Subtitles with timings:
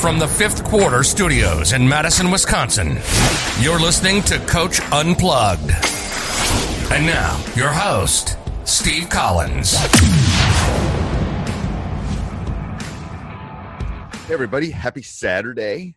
[0.00, 2.98] From the fifth quarter studios in Madison, Wisconsin,
[3.60, 5.72] you're listening to Coach Unplugged.
[6.92, 9.72] And now, your host, Steve Collins.
[14.26, 14.70] Hey, everybody.
[14.70, 15.96] Happy Saturday.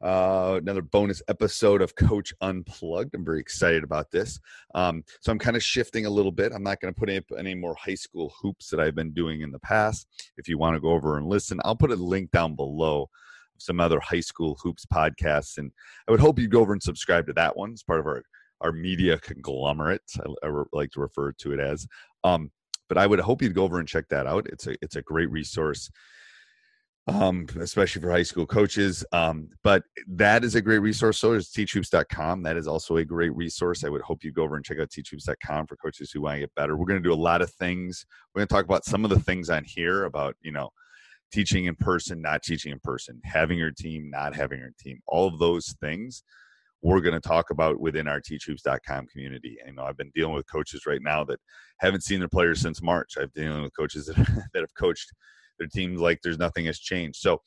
[0.00, 3.16] Uh, another bonus episode of Coach Unplugged.
[3.16, 4.38] I'm very excited about this.
[4.76, 6.52] Um, so I'm kind of shifting a little bit.
[6.52, 9.40] I'm not going to put any, any more high school hoops that I've been doing
[9.40, 10.06] in the past.
[10.36, 13.10] If you want to go over and listen, I'll put a link down below
[13.60, 15.58] some other high school hoops podcasts.
[15.58, 15.70] And
[16.08, 17.72] I would hope you'd go over and subscribe to that one.
[17.72, 18.22] It's part of our,
[18.60, 20.02] our media conglomerate.
[20.18, 21.86] I, I like to refer to it as.
[22.24, 22.50] Um,
[22.88, 24.46] but I would hope you'd go over and check that out.
[24.48, 25.90] It's a, it's a great resource
[27.10, 29.04] um, especially for high school coaches.
[29.12, 31.18] Um, but that is a great resource.
[31.18, 32.42] So is teachhoops.com.
[32.42, 33.84] That is also a great resource.
[33.84, 36.40] I would hope you go over and check out teachhoops.com for coaches who want to
[36.40, 36.76] get better.
[36.76, 38.04] We're going to do a lot of things.
[38.34, 40.70] We're going to talk about some of the things on here about, you know,
[41.32, 45.28] teaching in person, not teaching in person, having your team, not having your team, all
[45.28, 46.22] of those things
[46.82, 49.58] we're going to talk about within our teachhoops.com community.
[49.60, 51.38] And, you know, I've been dealing with coaches right now that
[51.78, 53.18] haven't seen their players since March.
[53.20, 54.16] I've been dealing with coaches that,
[54.54, 55.12] that have coached–
[55.60, 57.20] their teams like there's nothing has changed.
[57.20, 57.40] So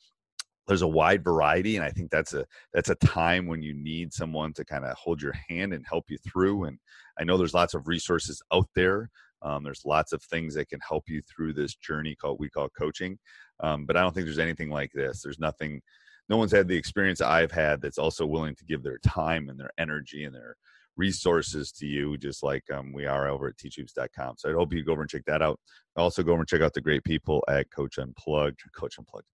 [0.66, 4.14] there's a wide variety, and I think that's a that's a time when you need
[4.14, 6.64] someone to kind of hold your hand and help you through.
[6.64, 6.78] And
[7.18, 9.10] I know there's lots of resources out there.
[9.42, 12.70] Um, there's lots of things that can help you through this journey called we call
[12.70, 13.18] coaching.
[13.60, 15.22] Um, but I don't think there's anything like this.
[15.22, 15.80] There's nothing.
[16.28, 19.58] No one's had the experience I've had that's also willing to give their time and
[19.58, 20.56] their energy and their
[20.96, 24.34] resources to you, just like um, we are over at teachhoops.com.
[24.38, 25.58] So I hope you go over and check that out.
[25.96, 28.60] Also, go over and check out the great people at Coach Unplugged.
[28.74, 29.26] Coach Unplugged.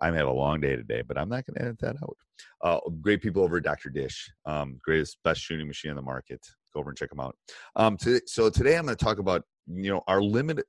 [0.00, 2.16] I may have a long day today, but I'm not going to edit that out.
[2.62, 3.90] Uh, great people over at Dr.
[3.90, 6.40] Dish, um, greatest, best shooting machine in the market.
[6.72, 7.36] Go over and check them out.
[7.76, 10.64] Um, to, so today I'm going to talk about you know our limit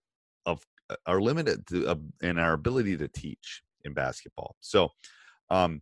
[0.46, 0.62] of
[1.06, 4.56] our limit uh, and our ability to teach in basketball.
[4.60, 4.90] So
[5.50, 5.82] um,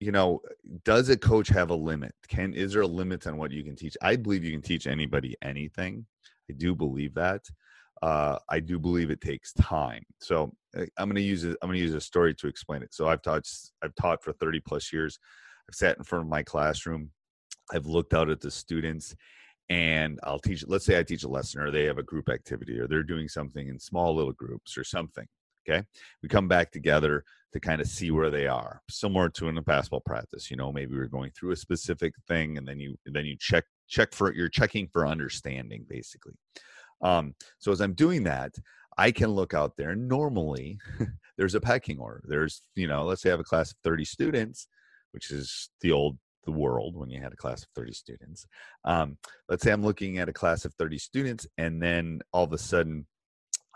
[0.00, 0.40] you know,
[0.84, 2.14] does a coach have a limit?
[2.28, 3.96] Can is there a limit on what you can teach?
[4.02, 6.06] I believe you can teach anybody anything.
[6.50, 7.42] I do believe that.
[8.00, 10.04] Uh, I do believe it takes time.
[10.20, 12.82] So eh, I'm going to use a, I'm going to use a story to explain
[12.82, 12.94] it.
[12.94, 13.44] So I've taught
[13.82, 15.18] I've taught for 30 plus years.
[15.68, 17.10] I've sat in front of my classroom.
[17.72, 19.16] I've looked out at the students,
[19.68, 20.64] and I'll teach.
[20.66, 23.28] Let's say I teach a lesson, or they have a group activity, or they're doing
[23.28, 25.26] something in small little groups, or something.
[25.68, 25.84] Okay.
[26.22, 29.62] We come back together to kind of see where they are, similar to in a
[29.62, 30.50] basketball practice.
[30.50, 33.64] You know, maybe we're going through a specific thing and then you then you check
[33.86, 36.34] check for you're checking for understanding basically.
[37.02, 38.54] Um, so as I'm doing that,
[38.98, 39.94] I can look out there.
[39.94, 40.78] Normally,
[41.38, 42.24] there's a pecking order.
[42.26, 44.66] There's, you know, let's say I have a class of 30 students,
[45.12, 48.46] which is the old the world when you had a class of 30 students.
[48.84, 49.18] Um,
[49.48, 52.58] let's say I'm looking at a class of 30 students, and then all of a
[52.58, 53.06] sudden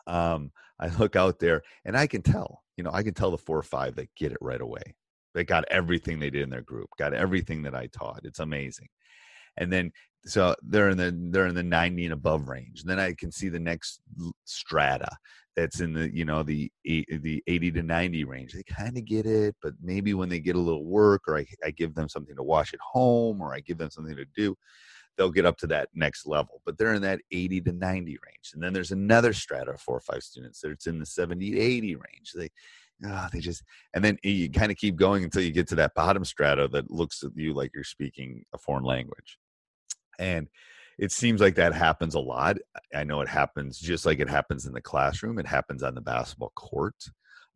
[0.07, 3.39] um, I look out there and I can tell, you know, I can tell the
[3.39, 4.97] four or five that get it right away.
[5.35, 8.21] They got everything they did in their group, got everything that I taught.
[8.25, 8.89] It's amazing.
[9.57, 9.93] And then
[10.25, 12.81] so they're in the they're in the 90 and above range.
[12.81, 14.01] And then I can see the next
[14.45, 15.09] strata
[15.57, 18.53] that's in the you know the the 80 to 90 range.
[18.53, 21.47] They kind of get it, but maybe when they get a little work or I,
[21.65, 24.57] I give them something to watch at home or I give them something to do,
[25.17, 26.63] they'll get up to that next level.
[26.65, 28.53] But they're in that 80 to 90 range.
[28.55, 31.61] And then there's another strata of four or five students that's in the 70 to
[31.61, 32.33] 80 range.
[32.35, 32.51] They
[33.05, 33.63] ah, they just,
[33.95, 36.91] and then you kind of keep going until you get to that bottom strata that
[36.91, 39.39] looks at you like you're speaking a foreign language.
[40.23, 40.49] And
[40.99, 42.59] it seems like that happens a lot.
[42.95, 45.39] I know it happens just like it happens in the classroom.
[45.39, 46.95] It happens on the basketball court.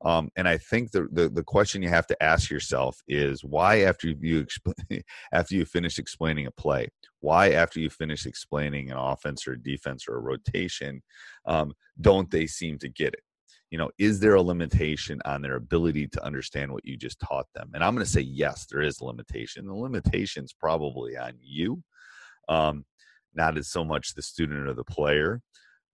[0.05, 3.81] Um, and I think the, the, the question you have to ask yourself is why
[3.83, 4.75] after you explain
[5.33, 6.89] after you finish explaining a play,
[7.21, 11.03] why after you finish explaining an offense or a defense or a rotation,
[11.47, 13.23] um, don't they seem to get it?
[13.71, 17.47] You know, is there a limitation on their ability to understand what you just taught
[17.55, 17.71] them?
[17.75, 19.67] And I'm going to say yes, there is a limitation.
[19.67, 21.83] The limitation's probably on you,
[22.49, 22.85] um,
[23.35, 25.41] not as so much the student or the player,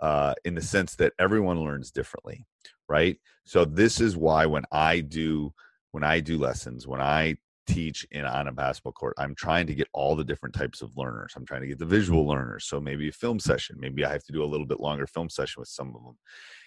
[0.01, 2.45] uh, in the sense that everyone learns differently
[2.93, 3.19] right?
[3.45, 5.53] So this is why when i do
[5.93, 7.37] when i do lessons when i
[7.73, 10.97] teach in on a basketball court i'm trying to get all the different types of
[10.97, 11.33] learners.
[11.37, 12.65] I'm trying to get the visual learners.
[12.65, 13.77] So maybe a film session.
[13.79, 16.17] Maybe i have to do a little bit longer film session with some of them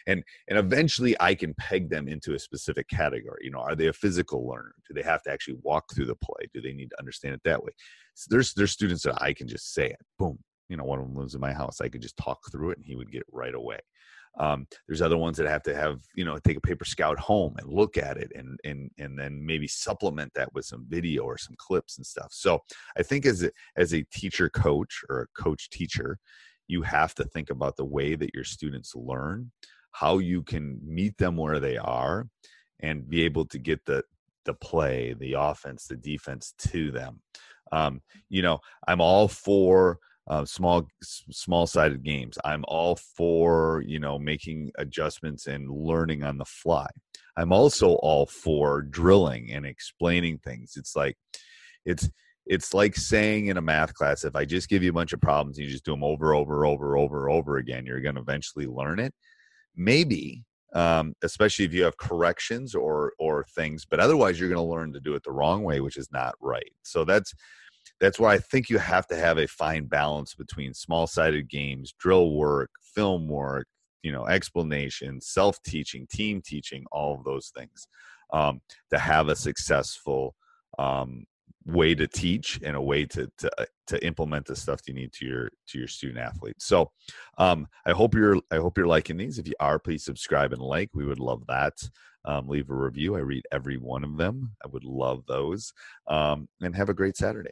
[0.08, 3.42] and and eventually i can peg them into a specific category.
[3.44, 4.76] You know are they a physical learner?
[4.88, 6.48] Do they have to actually walk through the play?
[6.54, 7.72] Do they need to understand it that way?
[8.14, 10.00] So there's there's students that i can just say it.
[10.20, 10.38] Boom.
[10.70, 11.82] You know one of them lives in my house.
[11.82, 13.80] I could just talk through it and he would get it right away
[14.38, 17.56] um, there's other ones that have to have you know take a paper scout home
[17.58, 21.38] and look at it and and and then maybe supplement that with some video or
[21.38, 22.28] some clips and stuff.
[22.32, 22.60] So
[22.98, 26.18] I think as a, as a teacher coach or a coach teacher,
[26.68, 29.52] you have to think about the way that your students learn,
[29.92, 32.28] how you can meet them where they are,
[32.82, 34.04] and be able to get the
[34.46, 37.22] the play, the offense, the defense to them.
[37.72, 42.38] Um, you know, I'm all for uh, small small sided games.
[42.44, 46.88] I'm all for you know making adjustments and learning on the fly.
[47.38, 50.74] I'm also all for drilling and explaining things.
[50.78, 51.16] It's like
[51.86, 52.10] it's
[52.46, 55.22] it's like saying in a math class if i just give you a bunch of
[55.22, 58.22] problems and you just do them over over over over over again you're going to
[58.22, 59.14] eventually learn it.
[59.76, 60.44] Maybe
[60.74, 64.94] um, especially if you have corrections or or things but otherwise you're going to learn
[64.94, 66.72] to do it the wrong way which is not right.
[66.84, 67.34] So that's
[68.00, 71.94] that's why I think you have to have a fine balance between small sided games,
[71.98, 73.68] drill work, film work,
[74.04, 77.88] you know, explanation, self teaching, team teaching, all of those things
[78.34, 78.62] um,
[78.92, 80.36] to have a successful
[80.78, 81.26] um,
[81.66, 85.12] way to teach and a way to, to uh, to implement the stuff you need
[85.14, 86.66] to your to your student athletes.
[86.66, 86.92] So
[87.38, 89.40] um, I hope you're I hope you're liking these.
[89.40, 90.90] If you are, please subscribe and like.
[90.94, 91.74] We would love that.
[92.26, 93.16] Um, leave a review.
[93.16, 94.56] I read every one of them.
[94.64, 95.72] I would love those.
[96.08, 97.52] Um, and have a great Saturday.